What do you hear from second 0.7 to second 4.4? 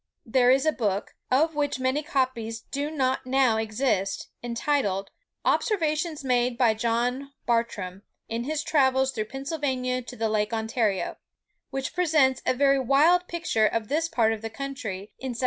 book, of which many copies do not now exist,